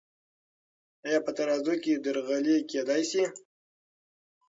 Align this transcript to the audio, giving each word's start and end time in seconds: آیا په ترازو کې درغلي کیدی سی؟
آیا 1.05 1.19
په 1.25 1.31
ترازو 1.37 1.73
کې 1.83 1.93
درغلي 2.05 2.55
کیدی 2.69 3.03
سی؟ 3.11 3.23